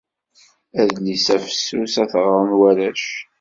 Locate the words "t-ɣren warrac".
2.11-3.03